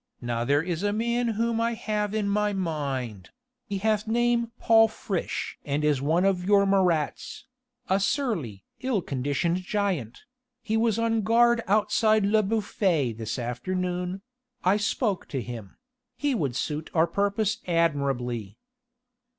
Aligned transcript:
Now 0.19 0.43
there 0.43 0.63
is 0.63 0.81
a 0.81 0.91
man 0.91 1.27
whom 1.27 1.61
I 1.61 1.75
have 1.75 2.15
in 2.15 2.27
my 2.27 2.53
mind: 2.53 3.29
he 3.67 3.77
hath 3.77 4.07
name 4.07 4.51
Paul 4.59 4.87
Friche 4.87 5.59
and 5.63 5.83
is 5.85 6.01
one 6.01 6.25
of 6.25 6.43
your 6.43 6.65
Marats 6.65 7.45
a 7.87 7.99
surly, 7.99 8.63
ill 8.79 9.03
conditioned 9.03 9.57
giant... 9.57 10.23
he 10.63 10.75
was 10.75 10.97
on 10.97 11.21
guard 11.21 11.61
outside 11.67 12.25
Le 12.25 12.41
Bouffay 12.41 13.13
this 13.13 13.37
afternoon.... 13.37 14.23
I 14.63 14.77
spoke 14.77 15.27
to 15.27 15.39
him... 15.39 15.77
he 16.17 16.33
would 16.33 16.55
suit 16.55 16.89
our 16.95 17.05
purpose 17.05 17.59
admirably." 17.67 18.57